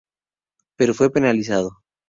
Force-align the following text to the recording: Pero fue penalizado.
Pero 0.77 0.95
fue 0.95 1.11
penalizado. 1.11 1.73